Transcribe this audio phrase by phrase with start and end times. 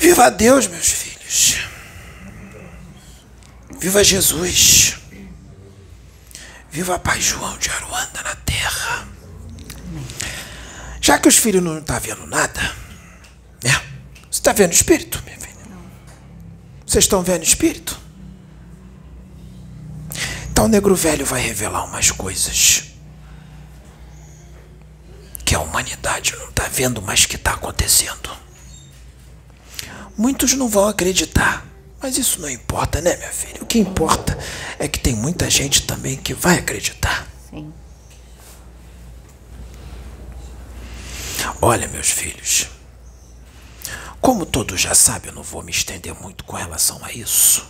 [0.00, 1.58] Viva Deus, meus filhos.
[3.78, 4.96] Viva Jesus.
[6.70, 9.06] Viva Pai João de Aruanda na terra.
[11.02, 12.60] Já que os filhos não estão tá vendo nada,
[13.62, 13.78] né?
[14.30, 15.54] Você está vendo espírito, minha filha?
[16.86, 18.00] Vocês estão vendo espírito?
[20.50, 22.84] Então o negro velho vai revelar umas coisas
[25.44, 28.30] que a humanidade não está vendo, mas que está acontecendo.
[30.20, 31.66] Muitos não vão acreditar,
[31.98, 33.62] mas isso não importa, né, minha filha?
[33.62, 34.38] O que importa
[34.78, 37.26] é que tem muita gente também que vai acreditar.
[37.48, 37.72] Sim.
[41.62, 42.68] Olha, meus filhos,
[44.20, 47.66] como todos já sabem, eu não vou me estender muito com relação a isso.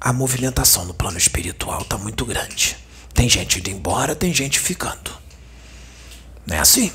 [0.00, 2.76] A movimentação no plano espiritual está muito grande.
[3.12, 5.10] Tem gente indo embora, tem gente ficando.
[6.46, 6.92] Não é assim?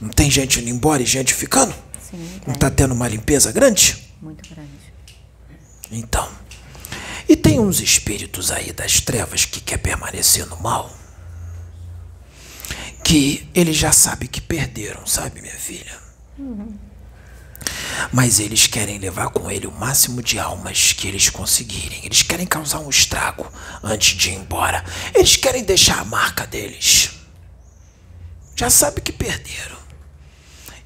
[0.00, 1.91] Não tem gente indo embora e gente ficando?
[2.12, 2.40] Sim.
[2.46, 3.96] Não está tendo uma limpeza grande?
[4.20, 4.70] Muito grande.
[5.90, 6.28] Então.
[7.28, 10.94] E tem uns espíritos aí das trevas que quer permanecer no mal.
[13.02, 15.98] Que eles já sabem que perderam, sabe, minha filha?
[16.38, 16.76] Uhum.
[18.12, 22.04] Mas eles querem levar com ele o máximo de almas que eles conseguirem.
[22.04, 23.50] Eles querem causar um estrago
[23.82, 24.84] antes de ir embora.
[25.14, 27.10] Eles querem deixar a marca deles
[28.62, 29.81] já sabe que perderam.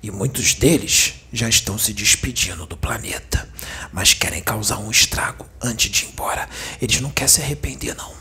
[0.07, 3.49] E muitos deles já estão se despedindo do planeta,
[3.93, 6.49] mas querem causar um estrago antes de ir embora.
[6.81, 8.15] Eles não querem se arrepender, não.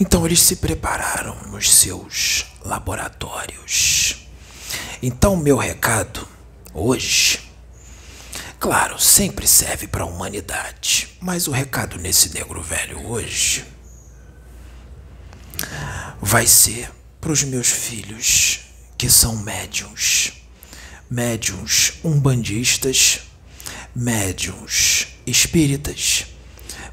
[0.00, 4.26] Então eles se prepararam nos seus laboratórios.
[5.02, 6.26] Então, meu recado
[6.72, 7.52] hoje,
[8.58, 13.62] claro, sempre serve para a humanidade, mas o recado nesse negro velho hoje
[16.22, 16.96] vai ser
[17.28, 18.60] para os meus filhos
[18.96, 20.32] que são médiums,
[21.10, 23.20] médiums umbandistas,
[23.94, 26.24] médiums espíritas,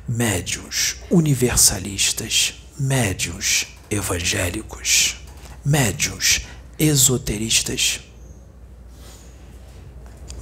[0.05, 5.15] médiums universalistas, médiums evangélicos,
[5.63, 6.41] médiums
[6.77, 8.01] esoteristas,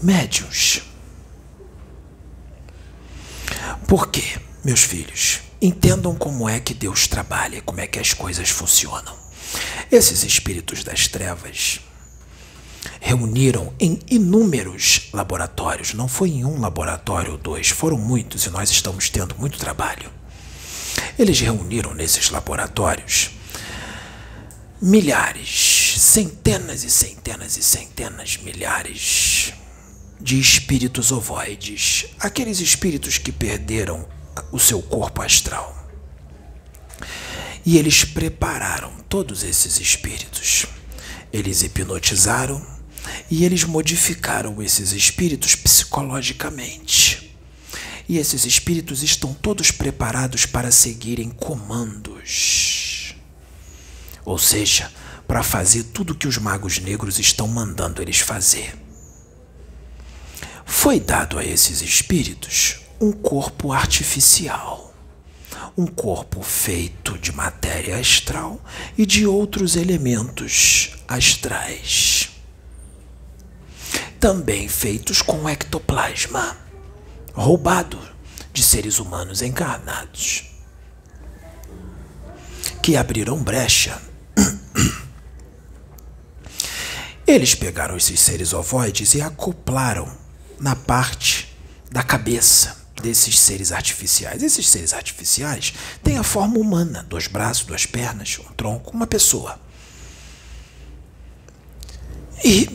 [0.01, 0.81] médiums.
[3.87, 5.41] Por quê, meus filhos?
[5.61, 9.22] Entendam como é que Deus trabalha, como é que as coisas funcionam.
[9.91, 11.79] Esses espíritos das trevas
[12.99, 18.69] reuniram em inúmeros laboratórios, não foi em um laboratório ou dois, foram muitos e nós
[18.71, 20.09] estamos tendo muito trabalho.
[21.17, 23.31] Eles reuniram nesses laboratórios
[24.81, 29.53] milhares, centenas e centenas e centenas, milhares
[30.19, 34.07] de espíritos ovoides, aqueles espíritos que perderam
[34.51, 35.82] o seu corpo astral.
[37.65, 40.65] E eles prepararam todos esses espíritos.
[41.31, 42.65] Eles hipnotizaram
[43.29, 47.35] e eles modificaram esses espíritos psicologicamente.
[48.07, 53.15] E esses espíritos estão todos preparados para seguirem comandos.
[54.25, 54.91] Ou seja,
[55.27, 58.75] para fazer tudo que os magos negros estão mandando eles fazer.
[60.65, 64.82] Foi dado a esses espíritos um corpo artificial,
[65.77, 68.61] um corpo feito de matéria astral
[68.97, 72.29] e de outros elementos astrais,
[74.19, 76.57] também feitos com ectoplasma,
[77.33, 77.99] roubado
[78.53, 80.51] de seres humanos encarnados,
[82.81, 83.99] que abriram brecha.
[87.25, 90.07] Eles pegaram esses seres ovoides e acoplaram
[90.59, 91.57] na parte
[91.89, 94.43] da cabeça desses seres artificiais.
[94.43, 95.73] Esses seres artificiais
[96.03, 99.59] têm a forma humana: dois braços, duas pernas, um tronco, uma pessoa.
[102.43, 102.69] E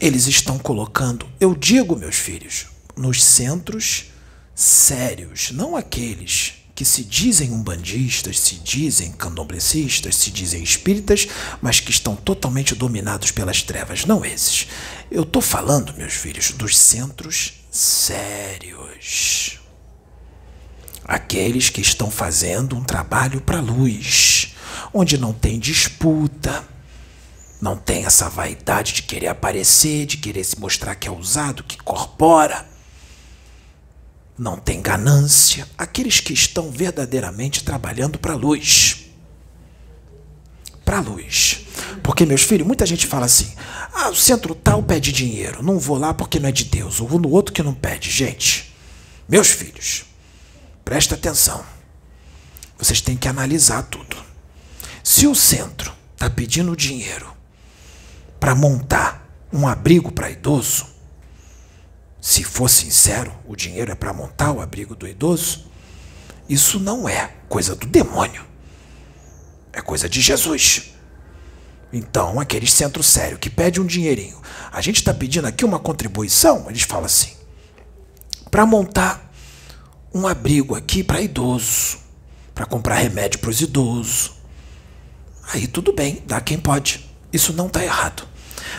[0.00, 2.66] eles estão colocando, eu digo, meus filhos,
[2.96, 4.06] nos centros
[4.54, 11.28] sérios, não aqueles que se dizem umbandistas, se dizem candomblecistas, se dizem espíritas,
[11.60, 14.66] mas que estão totalmente dominados pelas trevas, não esses.
[15.10, 19.61] Eu estou falando, meus filhos, dos centros sérios
[21.04, 24.54] aqueles que estão fazendo um trabalho para a luz,
[24.92, 26.64] onde não tem disputa,
[27.60, 31.76] não tem essa vaidade de querer aparecer, de querer se mostrar que é usado, que
[31.78, 32.66] corpora.
[34.36, 39.06] Não tem ganância, aqueles que estão verdadeiramente trabalhando para a luz.
[40.84, 41.60] Para a luz.
[42.02, 43.52] Porque, meus filhos, muita gente fala assim:
[43.94, 47.06] ah, o centro tal pede dinheiro, não vou lá porque não é de Deus, ou
[47.06, 48.10] vou no outro que não pede.
[48.10, 48.74] Gente,
[49.28, 50.04] meus filhos,
[50.84, 51.64] Presta atenção.
[52.78, 54.16] Vocês têm que analisar tudo.
[55.04, 57.32] Se o centro está pedindo dinheiro
[58.38, 60.86] para montar um abrigo para idoso,
[62.20, 65.66] se for sincero, o dinheiro é para montar o abrigo do idoso,
[66.48, 68.44] isso não é coisa do demônio.
[69.72, 70.92] É coisa de Jesus.
[71.92, 74.40] Então, aqueles centros sérios que pedem um dinheirinho,
[74.70, 77.32] a gente está pedindo aqui uma contribuição, eles falam assim,
[78.50, 79.31] para montar
[80.14, 81.98] um abrigo aqui para idoso,
[82.54, 84.32] para comprar remédio para os idosos.
[85.52, 87.08] Aí tudo bem, dá quem pode.
[87.32, 88.26] Isso não está errado.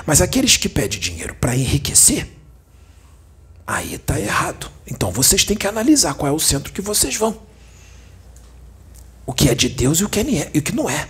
[0.06, 2.28] Mas aqueles que pedem dinheiro para enriquecer,
[3.66, 4.72] aí está errado.
[4.86, 7.42] Então vocês têm que analisar qual é o centro que vocês vão.
[9.26, 11.08] O que é de Deus e o que, é, e o que não é.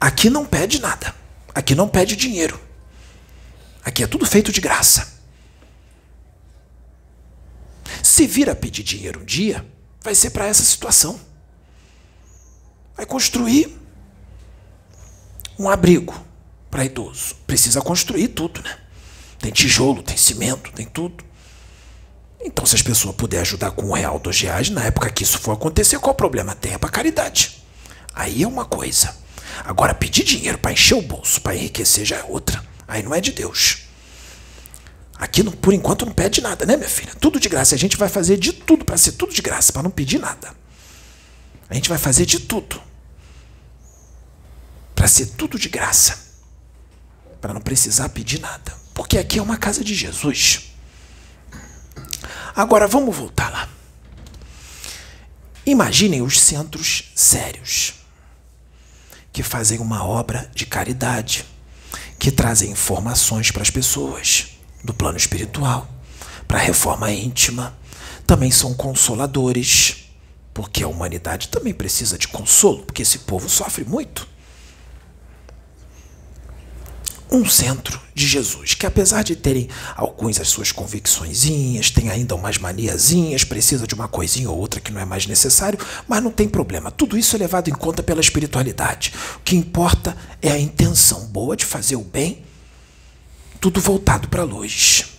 [0.00, 1.14] Aqui não pede nada.
[1.54, 2.58] Aqui não pede dinheiro.
[3.84, 5.17] Aqui é tudo feito de graça.
[8.18, 9.64] Se vir a pedir dinheiro um dia,
[10.02, 11.20] vai ser para essa situação.
[12.96, 13.78] Vai construir
[15.56, 16.12] um abrigo
[16.68, 17.36] para idoso.
[17.46, 18.76] Precisa construir tudo, né?
[19.38, 21.24] Tem tijolo, tem cimento, tem tudo.
[22.40, 25.38] Então, se as pessoas puderem ajudar com um real, dois reais, na época que isso
[25.38, 26.56] for acontecer, qual problema?
[26.56, 27.62] Tem é para caridade.
[28.12, 29.16] Aí é uma coisa.
[29.62, 32.64] Agora, pedir dinheiro para encher o bolso, para enriquecer, já é outra.
[32.88, 33.87] Aí não é de Deus.
[35.18, 37.12] Aqui, por enquanto, não pede nada, né, minha filha?
[37.16, 37.74] Tudo de graça.
[37.74, 40.54] A gente vai fazer de tudo para ser tudo de graça, para não pedir nada.
[41.68, 42.80] A gente vai fazer de tudo
[44.94, 46.18] para ser tudo de graça,
[47.40, 48.74] para não precisar pedir nada.
[48.94, 50.72] Porque aqui é uma casa de Jesus.
[52.54, 53.68] Agora vamos voltar lá.
[55.66, 57.94] Imaginem os centros sérios
[59.32, 61.44] que fazem uma obra de caridade,
[62.18, 65.88] que trazem informações para as pessoas do plano espiritual,
[66.46, 67.76] para a reforma íntima.
[68.26, 70.08] Também são consoladores,
[70.52, 74.26] porque a humanidade também precisa de consolo, porque esse povo sofre muito.
[77.30, 82.56] Um centro de Jesus, que apesar de terem alguns as suas convicçõezinhas, tem ainda umas
[82.56, 85.78] maniazinhas, precisa de uma coisinha ou outra que não é mais necessário,
[86.08, 86.90] mas não tem problema.
[86.90, 89.12] Tudo isso é levado em conta pela espiritualidade.
[89.36, 92.42] O que importa é a intenção boa de fazer o bem
[93.60, 95.18] tudo voltado para a luz.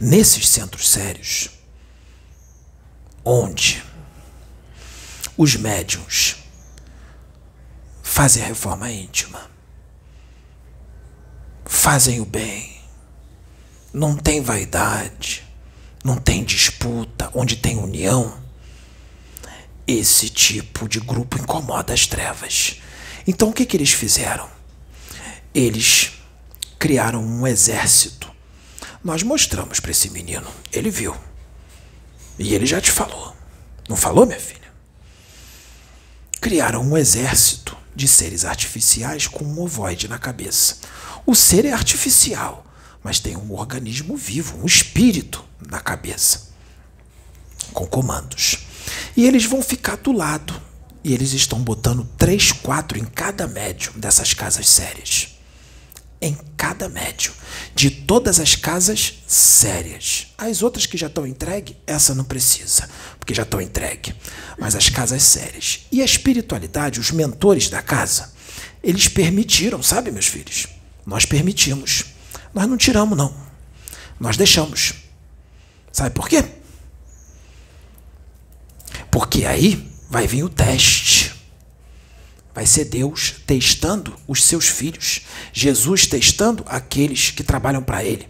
[0.00, 1.50] Nesses centros sérios,
[3.24, 3.82] onde
[5.36, 6.36] os médiums
[8.02, 9.50] fazem a reforma íntima,
[11.64, 12.80] fazem o bem,
[13.92, 15.44] não tem vaidade,
[16.04, 18.40] não tem disputa, onde tem união,
[19.86, 22.80] esse tipo de grupo incomoda as trevas.
[23.26, 24.57] Então o que, que eles fizeram?
[25.54, 26.12] Eles
[26.78, 28.30] criaram um exército.
[29.02, 31.16] Nós mostramos para esse menino, ele viu.
[32.38, 33.34] E ele já te falou.
[33.88, 34.58] Não falou, minha filha?
[36.40, 40.76] Criaram um exército de seres artificiais com um ovoide na cabeça.
[41.26, 42.64] O ser é artificial,
[43.02, 46.50] mas tem um organismo vivo, um espírito na cabeça,
[47.72, 48.66] com comandos.
[49.16, 50.60] E eles vão ficar do lado.
[51.02, 55.37] E eles estão botando três, quatro em cada médium dessas casas sérias
[56.20, 57.32] em cada médio,
[57.74, 60.28] de todas as casas sérias.
[60.36, 62.88] As outras que já estão entregue, essa não precisa,
[63.18, 64.14] porque já estão entregue.
[64.58, 65.86] Mas as casas sérias.
[65.92, 68.32] E a espiritualidade, os mentores da casa,
[68.82, 70.66] eles permitiram, sabe, meus filhos?
[71.06, 72.04] Nós permitimos.
[72.52, 73.34] Nós não tiramos, não.
[74.18, 74.94] Nós deixamos.
[75.92, 76.44] Sabe por quê?
[79.10, 81.37] Porque aí vai vir o teste.
[82.58, 85.20] Vai ser Deus testando os seus filhos.
[85.52, 88.28] Jesus testando aqueles que trabalham para Ele.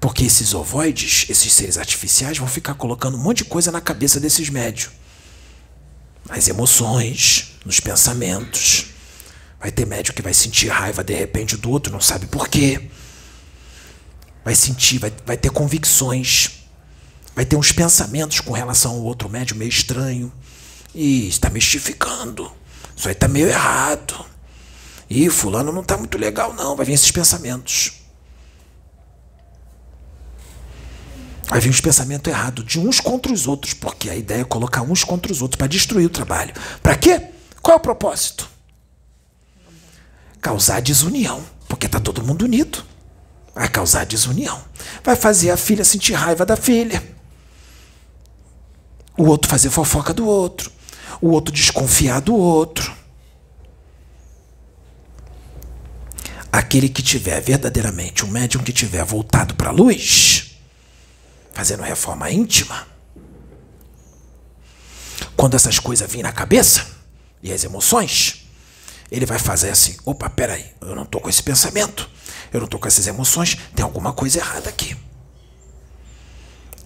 [0.00, 4.18] Porque esses ovoides, esses seres artificiais, vão ficar colocando um monte de coisa na cabeça
[4.18, 4.90] desses médios.
[6.28, 8.86] Nas emoções, nos pensamentos.
[9.60, 12.90] Vai ter médio que vai sentir raiva de repente do outro, não sabe por quê.
[14.44, 16.64] Vai sentir, vai, vai ter convicções.
[17.36, 20.32] Vai ter uns pensamentos com relação ao outro médio meio estranho.
[20.92, 22.58] E está mistificando.
[23.00, 24.26] Isso aí tá meio errado.
[25.08, 26.76] Ih, fulano não tá muito legal, não.
[26.76, 27.92] Vai vir esses pensamentos.
[31.48, 34.82] Vai vir os pensamentos errados de uns contra os outros, porque a ideia é colocar
[34.82, 36.52] uns contra os outros para destruir o trabalho.
[36.82, 37.28] Para quê?
[37.62, 38.46] Qual é o propósito?
[40.38, 42.84] Causar desunião, porque tá todo mundo unido.
[43.54, 44.62] Vai causar desunião.
[45.02, 47.02] Vai fazer a filha sentir raiva da filha.
[49.16, 50.70] O outro fazer fofoca do outro
[51.20, 52.94] o outro desconfiar do outro.
[56.52, 60.56] Aquele que tiver verdadeiramente, um médium que tiver voltado para a luz,
[61.52, 62.86] fazendo reforma íntima,
[65.36, 66.86] quando essas coisas virem na cabeça
[67.42, 68.46] e as emoções,
[69.10, 72.10] Ele vai fazer assim: opa, peraí, eu não estou com esse pensamento,
[72.52, 74.96] eu não estou com essas emoções, tem alguma coisa errada aqui.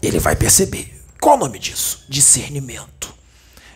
[0.00, 1.02] Ele vai perceber.
[1.20, 2.04] Qual o nome disso?
[2.08, 3.14] Discernimento.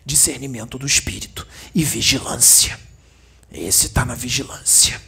[0.08, 2.80] Discernimento do espírito e vigilância.
[3.52, 4.98] Esse está na vigilância.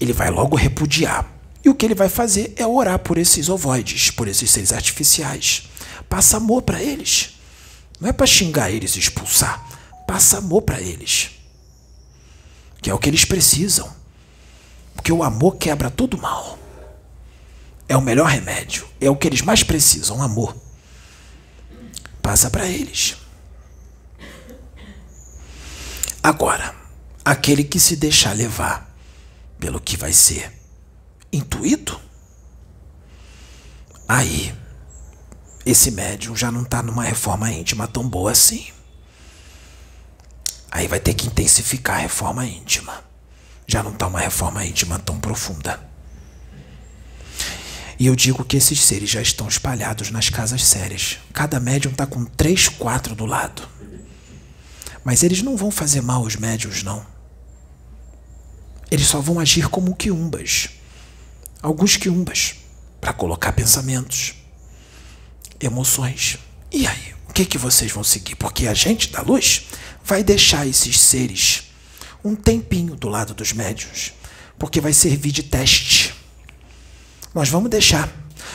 [0.00, 1.30] Ele vai logo repudiar.
[1.62, 5.68] E o que ele vai fazer é orar por esses ovoides, por esses seres artificiais.
[6.08, 7.34] Passa amor para eles.
[8.00, 9.62] Não é para xingar eles e expulsar.
[10.06, 11.32] Passa amor para eles.
[12.80, 13.94] Que é o que eles precisam.
[14.94, 16.58] Porque o amor quebra todo mal.
[17.86, 18.88] É o melhor remédio.
[18.98, 20.56] É o que eles mais precisam, amor.
[22.28, 23.16] Passa para eles.
[26.22, 26.76] Agora,
[27.24, 28.94] aquele que se deixar levar
[29.58, 30.52] pelo que vai ser
[31.32, 31.98] intuído,
[34.06, 34.54] aí
[35.64, 38.70] esse médium já não está numa reforma íntima tão boa assim.
[40.70, 43.02] Aí vai ter que intensificar a reforma íntima.
[43.66, 45.87] Já não está uma reforma íntima tão profunda.
[47.98, 51.18] E eu digo que esses seres já estão espalhados nas casas sérias.
[51.32, 53.68] Cada médium está com três, quatro do lado.
[55.02, 57.04] Mas eles não vão fazer mal aos médiums, não.
[58.88, 60.70] Eles só vão agir como quiumbas.
[61.60, 62.54] Alguns quiumbas.
[63.00, 64.34] Para colocar pensamentos,
[65.60, 66.38] emoções.
[66.70, 67.14] E aí?
[67.28, 68.34] O que, que vocês vão seguir?
[68.36, 69.66] Porque a gente da luz
[70.04, 71.64] vai deixar esses seres
[72.24, 74.12] um tempinho do lado dos médios.
[74.58, 76.17] Porque vai servir de teste.
[77.34, 78.12] Nós vamos deixar.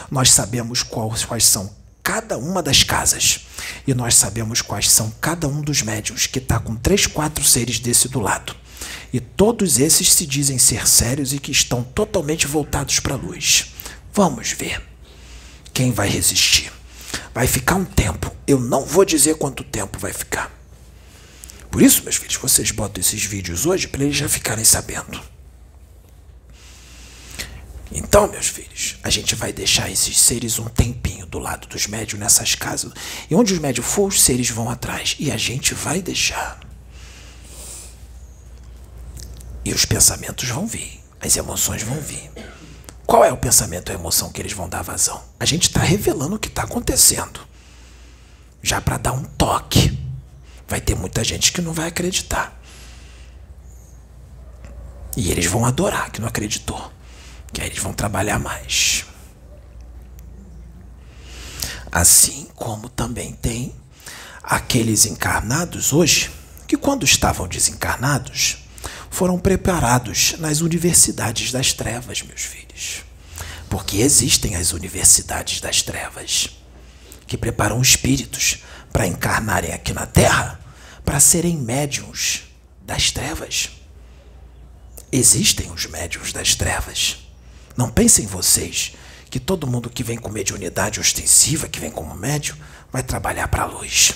[0.10, 3.42] Nós sabemos quais, quais são cada uma das casas.
[3.88, 7.80] E nós sabemos quais são cada um dos médios que está com três, quatro seres
[7.80, 8.56] desse do lado.
[9.12, 13.74] E todos esses se dizem ser sérios e que estão totalmente voltados para a luz.
[14.14, 14.82] Vamos ver
[15.74, 16.72] quem vai resistir.
[17.34, 18.36] Vai ficar um tempo.
[18.46, 20.52] Eu não vou dizer quanto tempo vai ficar.
[21.72, 25.33] Por isso, meus filhos, vocês botam esses vídeos hoje para eles já ficarem sabendo.
[27.96, 32.20] Então, meus filhos, a gente vai deixar esses seres um tempinho do lado dos médios
[32.20, 32.92] nessas casas.
[33.30, 35.16] E onde os médios for, os seres vão atrás.
[35.20, 36.60] E a gente vai deixar.
[39.64, 41.04] E os pensamentos vão vir.
[41.22, 42.32] As emoções vão vir.
[43.06, 45.24] Qual é o pensamento ou a emoção que eles vão dar vazão?
[45.40, 47.42] A gente está revelando o que está acontecendo.
[48.62, 50.00] Já para dar um toque.
[50.68, 52.60] Vai ter muita gente que não vai acreditar.
[55.16, 56.92] E eles vão adorar que não acreditou
[57.54, 59.06] que aí eles vão trabalhar mais.
[61.92, 63.74] Assim como também tem
[64.42, 66.32] aqueles encarnados hoje
[66.68, 68.58] que, quando estavam desencarnados,
[69.12, 73.04] foram preparados nas universidades das trevas, meus filhos.
[73.70, 76.50] Porque existem as universidades das trevas
[77.28, 80.60] que preparam espíritos para encarnarem aqui na Terra
[81.06, 82.44] para serem médiums
[82.82, 83.72] das trevas.
[85.12, 87.23] Existem os médiums das trevas.
[87.76, 88.94] Não pensem vocês
[89.30, 92.56] que todo mundo que vem com mediunidade ostensiva, que vem como médium,
[92.92, 94.14] vai trabalhar para a luz.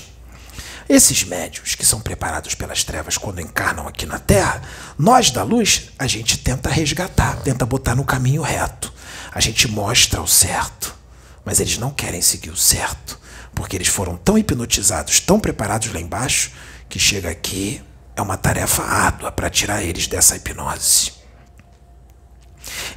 [0.88, 4.62] Esses médios que são preparados pelas trevas quando encarnam aqui na Terra,
[4.98, 8.94] nós da luz, a gente tenta resgatar, tenta botar no caminho reto.
[9.34, 10.96] A gente mostra o certo,
[11.44, 13.20] mas eles não querem seguir o certo,
[13.54, 16.52] porque eles foram tão hipnotizados, tão preparados lá embaixo,
[16.88, 17.82] que chega aqui
[18.16, 21.12] é uma tarefa árdua para tirar eles dessa hipnose.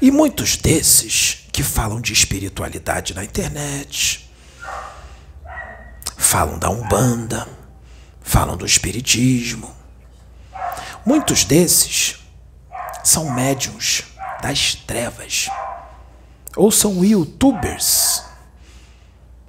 [0.01, 4.31] E muitos desses que falam de espiritualidade na internet,
[6.17, 7.49] falam da Umbanda,
[8.21, 9.75] falam do Espiritismo,
[11.05, 12.17] muitos desses
[13.03, 14.05] são médiums
[14.43, 15.49] das trevas
[16.57, 18.23] ou são youtubers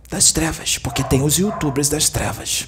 [0.10, 2.68] das trevas, porque tem os youtubers das trevas.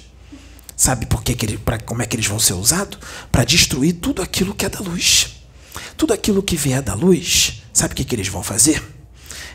[0.76, 2.98] Sabe por que, que ele, pra, como é que eles vão ser usados?
[3.30, 5.43] Para destruir tudo aquilo que é da luz.
[5.96, 8.82] Tudo aquilo que vier da luz, sabe o que, que eles vão fazer?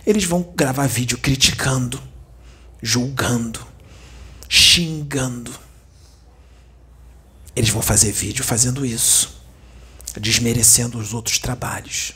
[0.05, 2.01] Eles vão gravar vídeo criticando,
[2.81, 3.65] julgando,
[4.47, 5.53] xingando.
[7.55, 9.41] Eles vão fazer vídeo fazendo isso,
[10.19, 12.13] desmerecendo os outros trabalhos.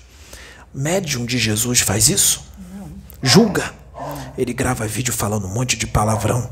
[0.74, 2.42] Médium de Jesus faz isso?
[3.22, 3.74] Julga.
[4.38, 6.52] Ele grava vídeo falando um monte de palavrão,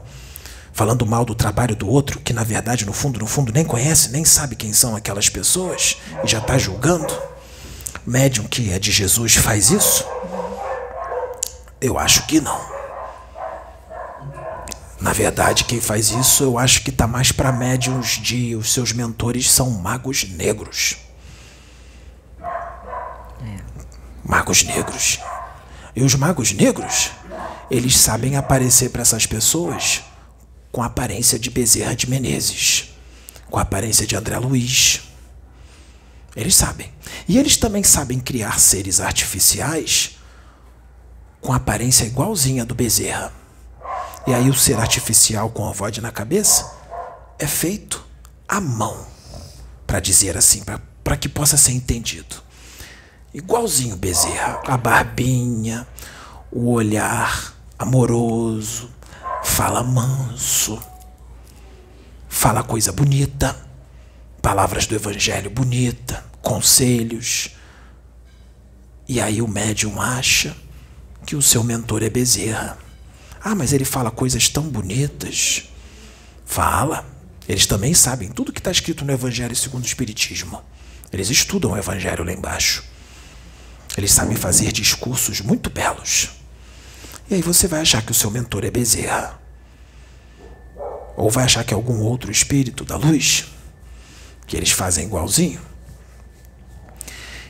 [0.73, 4.09] falando mal do trabalho do outro, que na verdade, no fundo, no fundo, nem conhece,
[4.09, 7.30] nem sabe quem são aquelas pessoas e já está julgando
[8.05, 10.05] médium que é de Jesus faz isso?
[11.79, 12.71] Eu acho que não.
[14.99, 18.93] Na verdade, quem faz isso eu acho que está mais para médiums de os seus
[18.93, 20.97] mentores são magos negros.
[24.23, 25.19] Magos negros.
[25.95, 27.09] E os magos negros,
[27.69, 30.03] eles sabem aparecer para essas pessoas
[30.71, 32.95] com a aparência de Bezerra de Menezes,
[33.49, 35.01] com a aparência de André Luiz,
[36.35, 36.91] Eles sabem.
[37.27, 40.17] E eles também sabem criar seres artificiais
[41.41, 43.33] com aparência igualzinha do Bezerra.
[44.27, 46.71] E aí o ser artificial com a voz na cabeça
[47.39, 48.05] é feito
[48.47, 49.05] à mão,
[49.87, 50.61] para dizer assim,
[51.03, 52.35] para que possa ser entendido.
[53.33, 55.87] Igualzinho Bezerra, a barbinha,
[56.51, 58.91] o olhar amoroso,
[59.43, 60.79] fala manso,
[62.29, 63.55] fala coisa bonita,
[64.41, 67.51] palavras do evangelho bonita, conselhos.
[69.07, 70.55] E aí o médium acha
[71.25, 72.77] que o seu mentor é Bezerra.
[73.43, 75.69] Ah, mas ele fala coisas tão bonitas.
[76.45, 77.05] Fala.
[77.47, 80.61] Eles também sabem tudo que está escrito no Evangelho segundo o Espiritismo.
[81.11, 82.83] Eles estudam o Evangelho lá embaixo.
[83.97, 86.29] Eles sabem fazer discursos muito belos.
[87.29, 89.39] E aí você vai achar que o seu mentor é Bezerra.
[91.17, 93.45] Ou vai achar que é algum outro espírito da luz,
[94.45, 95.61] que eles fazem igualzinho.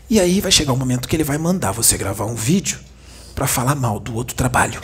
[0.10, 2.80] E aí vai chegar um momento que ele vai mandar você gravar um vídeo
[3.34, 4.82] para falar mal do outro trabalho.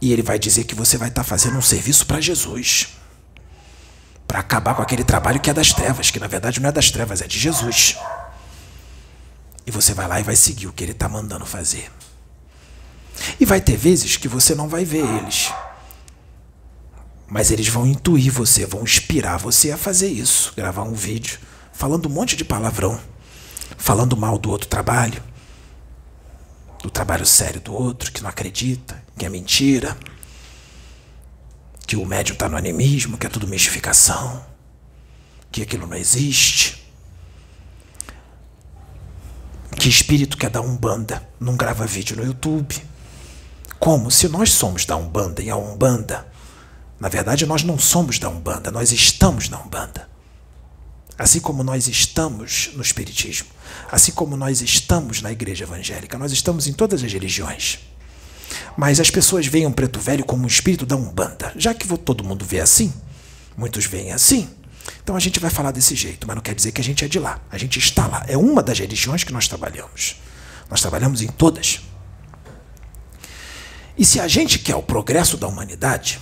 [0.00, 2.96] E ele vai dizer que você vai estar tá fazendo um serviço para Jesus.
[4.26, 6.90] Para acabar com aquele trabalho que é das trevas, que na verdade não é das
[6.90, 7.98] trevas, é de Jesus.
[9.66, 11.90] E você vai lá e vai seguir o que ele está mandando fazer.
[13.38, 15.52] E vai ter vezes que você não vai ver eles.
[17.30, 20.52] Mas eles vão intuir você, vão inspirar você a fazer isso.
[20.56, 21.38] Gravar um vídeo
[21.72, 23.00] falando um monte de palavrão.
[23.78, 25.30] Falando mal do outro trabalho
[26.82, 29.96] do trabalho sério do outro, que não acredita, que é mentira,
[31.86, 34.44] que o médium está no animismo, que é tudo mistificação,
[35.50, 36.80] que aquilo não existe.
[39.76, 42.76] Que espírito quer dar Umbanda não grava vídeo no YouTube?
[43.78, 44.10] Como?
[44.10, 46.29] Se nós somos da Umbanda e a Umbanda,
[47.00, 50.08] na verdade nós não somos da Umbanda, nós estamos na Umbanda.
[51.18, 53.48] Assim como nós estamos no Espiritismo,
[53.90, 57.80] assim como nós estamos na Igreja Evangélica, nós estamos em todas as religiões.
[58.76, 61.52] Mas as pessoas veem um preto velho como um espírito da Umbanda.
[61.56, 62.92] Já que todo mundo vê assim,
[63.56, 64.48] muitos veem assim,
[65.02, 67.08] então a gente vai falar desse jeito, mas não quer dizer que a gente é
[67.08, 67.40] de lá.
[67.50, 68.24] A gente está lá.
[68.26, 70.16] É uma das religiões que nós trabalhamos.
[70.70, 71.80] Nós trabalhamos em todas.
[73.96, 76.20] E se a gente quer o progresso da humanidade,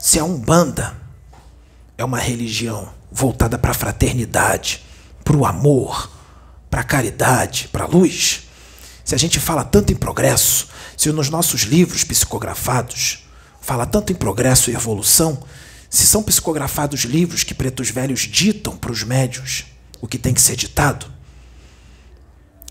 [0.00, 0.96] se a Umbanda
[1.98, 4.82] é uma religião voltada para a fraternidade,
[5.22, 6.10] para o amor,
[6.70, 8.48] para a caridade, para a luz,
[9.04, 13.28] se a gente fala tanto em progresso, se nos nossos livros psicografados
[13.60, 15.42] fala tanto em progresso e evolução,
[15.90, 19.66] se são psicografados livros que pretos velhos ditam para os médios
[20.00, 21.12] o que tem que ser ditado,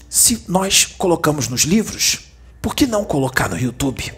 [0.09, 4.11] se nós colocamos nos livros, por que não colocar no YouTube?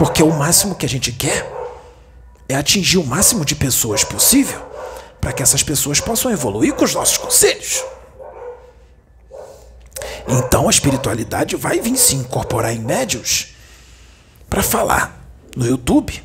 [0.00, 1.46] Porque o máximo que a gente quer
[2.48, 4.58] é atingir o máximo de pessoas possível
[5.20, 7.84] para que essas pessoas possam evoluir com os nossos conselhos.
[10.26, 13.48] Então a espiritualidade vai vir se incorporar em médios
[14.48, 15.22] para falar
[15.54, 16.24] no YouTube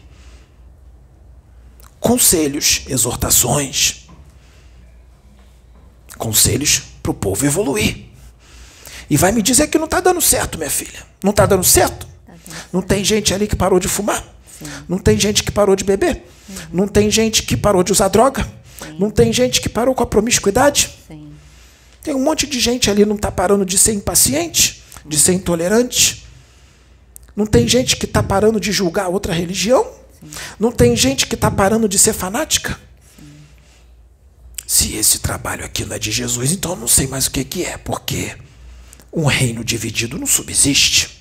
[2.00, 4.08] conselhos, exortações,
[6.18, 8.06] conselhos para o povo evoluir.
[9.10, 11.06] E vai me dizer que não está dando certo, minha filha.
[11.22, 12.15] Não está dando certo?
[12.72, 14.24] Não tem gente ali que parou de fumar?
[14.60, 14.66] Sim.
[14.88, 16.24] Não tem gente que parou de beber.
[16.48, 16.56] Uhum.
[16.72, 18.44] Não tem gente que parou de usar droga.
[18.82, 18.98] Sim.
[19.00, 20.90] Não tem gente que parou com a promiscuidade.
[21.08, 21.32] Sim.
[22.04, 26.26] Tem um monte de gente ali não está parando de ser impaciente, de ser intolerante.
[27.36, 29.86] Não tem gente que está parando de julgar outra religião.
[30.60, 32.80] Não tem gente que está parando de ser fanática.
[34.68, 37.44] Se esse trabalho aqui não é de Jesus, então eu não sei mais o que,
[37.44, 38.36] que é, porque
[39.14, 41.15] um reino dividido não subsiste.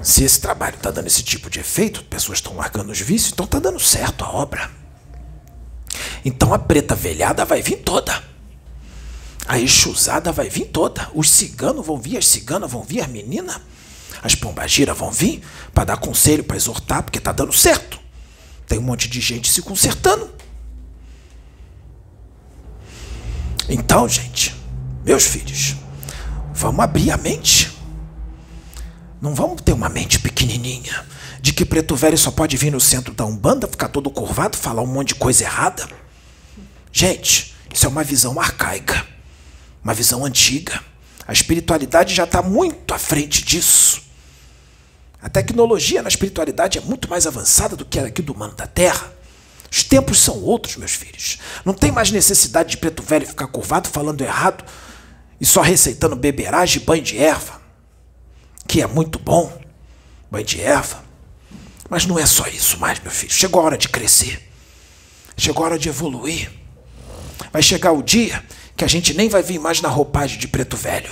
[0.00, 3.44] Se esse trabalho está dando esse tipo de efeito, pessoas estão largando os vícios, então
[3.44, 4.70] está dando certo a obra.
[6.24, 8.22] Então a preta velhada vai vir toda.
[9.46, 11.10] A exusada vai vir toda.
[11.14, 13.60] Os ciganos vão vir, as ciganas vão vir, as meninas.
[14.22, 17.98] As pombagiras vão vir para dar conselho, para exortar, porque está dando certo.
[18.66, 20.30] Tem um monte de gente se consertando.
[23.68, 24.54] Então, gente,
[25.04, 25.76] meus filhos,
[26.52, 27.77] vamos abrir a mente.
[29.20, 31.04] Não vamos ter uma mente pequenininha
[31.40, 34.82] de que preto velho só pode vir no centro da Umbanda, ficar todo curvado, falar
[34.82, 35.88] um monte de coisa errada.
[36.92, 39.04] Gente, isso é uma visão arcaica,
[39.82, 40.80] uma visão antiga.
[41.26, 44.02] A espiritualidade já está muito à frente disso.
[45.20, 49.12] A tecnologia na espiritualidade é muito mais avançada do que aqui do humano da Terra.
[49.70, 51.38] Os tempos são outros, meus filhos.
[51.64, 54.64] Não tem mais necessidade de preto velho ficar curvado, falando errado
[55.40, 57.57] e só receitando beberagem e banho de erva
[58.68, 59.58] que é muito bom,
[60.30, 61.02] banho de erva,
[61.88, 63.32] Mas não é só isso mais, meu filho.
[63.32, 64.46] Chegou a hora de crescer.
[65.38, 66.52] Chegou a hora de evoluir.
[67.50, 68.44] Vai chegar o dia
[68.76, 71.10] que a gente nem vai vir mais na roupagem de preto velho.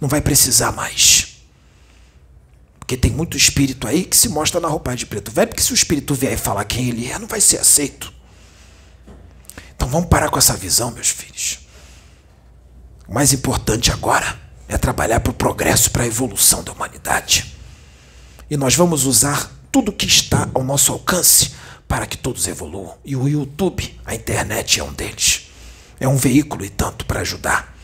[0.00, 1.42] Não vai precisar mais.
[2.78, 5.72] Porque tem muito espírito aí que se mostra na roupagem de preto velho, porque se
[5.72, 8.10] o espírito vier e falar quem ele é, não vai ser aceito.
[9.76, 11.58] Então vamos parar com essa visão, meus filhos.
[13.06, 17.56] O mais importante agora é trabalhar para o progresso, para a evolução da humanidade.
[18.50, 21.52] E nós vamos usar tudo que está ao nosso alcance
[21.88, 22.96] para que todos evoluam.
[23.04, 25.50] E o YouTube, a internet é um deles.
[25.98, 27.76] É um veículo e tanto para ajudar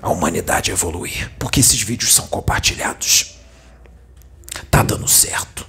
[0.00, 3.36] a humanidade a evoluir, porque esses vídeos são compartilhados.
[4.70, 5.66] Tá dando certo.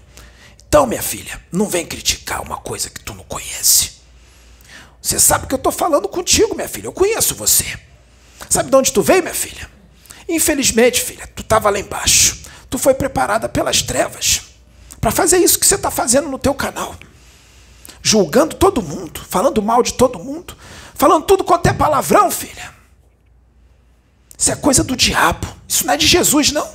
[0.67, 3.91] Então, minha filha, não vem criticar uma coisa que tu não conhece.
[4.99, 6.88] Você sabe que eu tô falando contigo, minha filha.
[6.88, 7.77] Eu conheço você.
[8.49, 9.69] Sabe de onde tu veio, minha filha?
[10.28, 12.44] Infelizmente, filha, tu estava lá embaixo.
[12.70, 14.42] Tu foi preparada pelas trevas
[15.00, 16.96] para fazer isso que você está fazendo no teu canal.
[18.02, 20.56] Julgando todo mundo, falando mal de todo mundo,
[20.96, 22.74] falando tudo quanto é palavrão, filha.
[24.38, 25.48] Isso é coisa do diabo.
[25.68, 26.70] Isso não é de Jesus, não.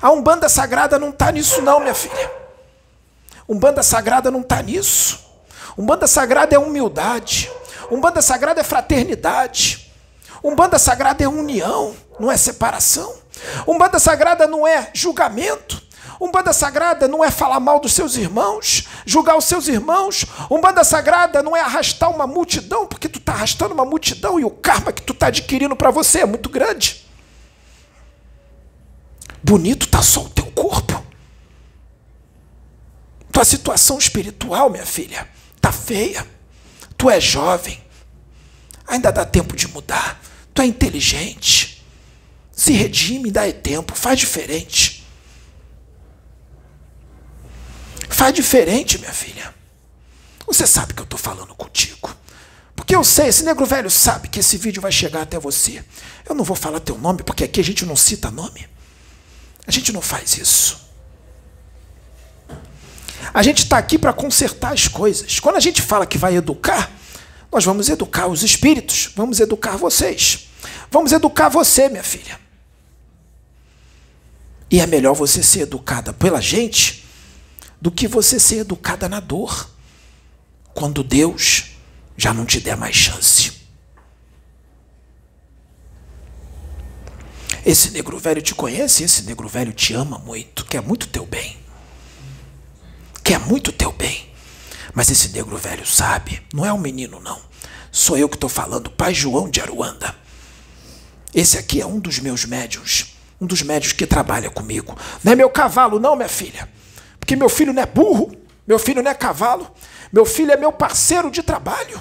[0.00, 2.30] A Umbanda Sagrada não está nisso, não, minha filha.
[3.48, 5.18] Umbanda Sagrada não está nisso.
[5.76, 7.50] Umbanda Sagrada é humildade.
[7.90, 9.79] Umbanda Sagrada é fraternidade.
[10.42, 13.14] Umbanda Sagrada é união, não é separação.
[13.66, 15.80] Umbanda Sagrada não é julgamento.
[16.20, 20.26] Umbanda Sagrada não é falar mal dos seus irmãos, julgar os seus irmãos.
[20.50, 24.50] Umbanda Sagrada não é arrastar uma multidão, porque tu está arrastando uma multidão e o
[24.50, 27.06] karma que tu está adquirindo para você é muito grande.
[29.42, 31.02] Bonito está só o teu corpo.
[33.32, 35.26] Tua situação espiritual, minha filha,
[35.60, 36.26] tá feia.
[36.98, 37.82] Tu é jovem.
[38.86, 40.19] Ainda dá tempo de mudar.
[40.60, 41.82] Tu é inteligente.
[42.52, 45.06] Se redime, dá tempo, faz diferente.
[48.10, 49.54] Faz diferente, minha filha.
[50.46, 52.14] Você sabe que eu estou falando contigo.
[52.76, 55.82] Porque eu sei, esse negro velho sabe que esse vídeo vai chegar até você.
[56.28, 58.68] Eu não vou falar teu nome, porque aqui a gente não cita nome.
[59.66, 60.78] A gente não faz isso.
[63.32, 65.40] A gente está aqui para consertar as coisas.
[65.40, 66.92] Quando a gente fala que vai educar,
[67.50, 70.49] nós vamos educar os espíritos, vamos educar vocês.
[70.90, 72.38] Vamos educar você, minha filha.
[74.70, 77.04] E é melhor você ser educada pela gente
[77.80, 79.70] do que você ser educada na dor,
[80.74, 81.72] quando Deus
[82.16, 83.52] já não te der mais chance.
[87.64, 91.58] Esse negro velho te conhece, esse negro velho te ama muito, quer muito teu bem.
[93.22, 94.30] Quer muito teu bem.
[94.94, 97.40] Mas esse negro velho sabe, não é um menino não.
[97.92, 100.19] Sou eu que estou falando, pai João de Aruanda.
[101.34, 104.96] Esse aqui é um dos meus médios, um dos médios que trabalha comigo.
[105.22, 106.68] Não é meu cavalo não, minha filha.
[107.18, 108.34] Porque meu filho não é burro,
[108.66, 109.70] meu filho não é cavalo.
[110.12, 112.00] Meu filho é meu parceiro de trabalho.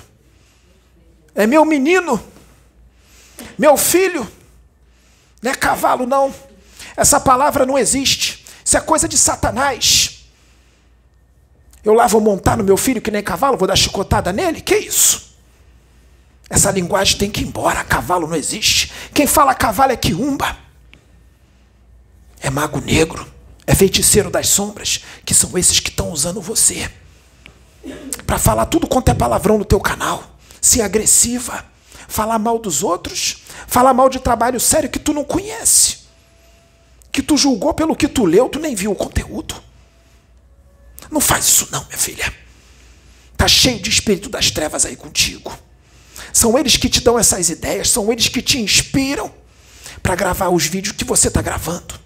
[1.35, 2.21] É meu menino.
[3.57, 4.27] Meu filho
[5.41, 6.33] não é cavalo, não.
[6.97, 8.45] Essa palavra não existe.
[8.63, 10.25] Isso é coisa de Satanás.
[11.83, 14.61] Eu lá vou montar no meu filho que nem cavalo, vou dar chicotada nele?
[14.61, 15.28] Que isso?
[16.49, 17.83] Essa linguagem tem que ir embora.
[17.83, 18.91] Cavalo não existe.
[19.13, 20.57] Quem fala cavalo é quiumba.
[22.41, 23.27] É mago negro.
[23.67, 25.03] É feiticeiro das sombras.
[25.25, 26.89] Que são esses que estão usando você.
[28.25, 30.37] Para falar tudo quanto é palavrão no teu canal.
[30.59, 31.65] Ser agressiva.
[32.07, 35.99] Falar mal dos outros falar mal de trabalho sério que tu não conhece,
[37.11, 39.55] que tu julgou pelo que tu leu, tu nem viu o conteúdo.
[41.11, 42.33] Não faz isso não, minha filha.
[43.37, 45.55] Tá cheio de espírito das trevas aí contigo.
[46.33, 49.31] São eles que te dão essas ideias, são eles que te inspiram
[50.01, 51.99] para gravar os vídeos que você está gravando.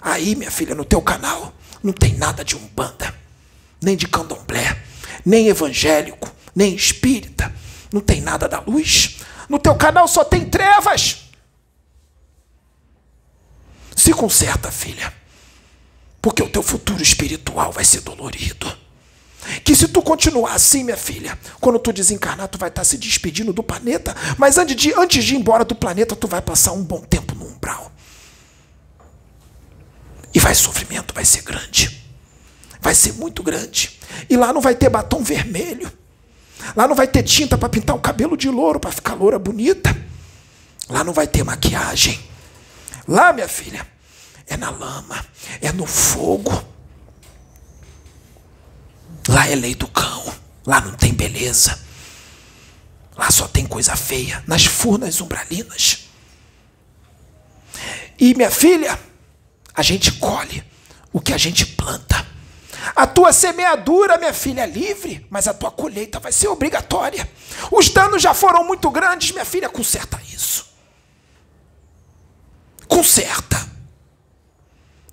[0.00, 3.14] Aí, minha filha, no teu canal não tem nada de umbanda,
[3.80, 4.82] nem de candomblé,
[5.24, 7.52] nem evangélico, nem espírita.
[7.92, 11.28] Não tem nada da luz, no teu canal só tem trevas.
[13.96, 15.12] Se conserta, filha.
[16.20, 18.77] Porque o teu futuro espiritual vai ser dolorido.
[19.64, 23.52] Que se tu continuar assim, minha filha, quando tu desencarnar, tu vai estar se despedindo
[23.52, 24.14] do planeta.
[24.36, 27.34] Mas antes de, antes de ir embora do planeta, tu vai passar um bom tempo
[27.34, 27.90] no umbral.
[30.34, 32.04] E vai sofrimento, vai ser grande.
[32.80, 33.98] Vai ser muito grande.
[34.28, 35.90] E lá não vai ter batom vermelho.
[36.76, 39.96] Lá não vai ter tinta para pintar o cabelo de louro, para ficar loura bonita.
[40.88, 42.18] Lá não vai ter maquiagem.
[43.06, 43.86] Lá, minha filha,
[44.46, 45.24] é na lama,
[45.60, 46.52] é no fogo.
[49.28, 50.34] Lá é lei do cão.
[50.66, 51.78] Lá não tem beleza.
[53.16, 56.08] Lá só tem coisa feia, nas furnas umbralinas.
[58.18, 58.98] E minha filha,
[59.74, 60.64] a gente colhe
[61.12, 62.26] o que a gente planta.
[62.94, 67.28] A tua semeadura, minha filha, é livre, mas a tua colheita vai ser obrigatória.
[67.70, 70.66] Os danos já foram muito grandes, minha filha, conserta isso.
[72.86, 73.68] Conserta.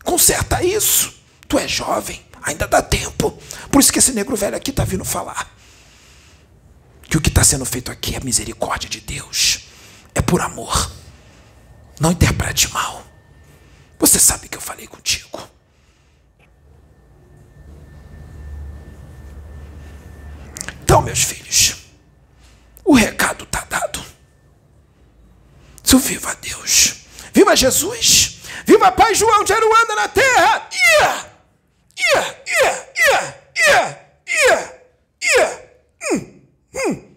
[0.03, 1.13] Conserta isso.
[1.47, 3.31] Tu é jovem, ainda dá tempo.
[3.71, 5.53] Por isso que esse negro velho aqui está vindo falar.
[7.09, 9.65] Que o que está sendo feito aqui é misericórdia de Deus.
[10.13, 10.91] É por amor.
[11.99, 13.03] Não interprete mal.
[13.99, 15.49] Você sabe que eu falei contigo.
[20.83, 21.77] Então, meus filhos,
[22.83, 24.03] o recado está dado.
[25.83, 27.05] So, viva Deus.
[27.33, 28.41] Viva Jesus.
[28.65, 30.69] Viva Pai João de Aruanda na terra.
[31.97, 33.33] yeah, yeah, yeah,
[33.67, 34.67] yeah, yeah,
[35.37, 35.57] yeah.
[36.11, 36.41] Mm,
[36.73, 37.14] mm.